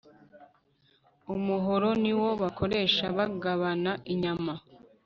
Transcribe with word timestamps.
umuhoro 1.35 1.89
niwo 2.01 2.29
bakoresha 2.41 3.05
bagabana 3.17 3.91
inyama 4.13 4.53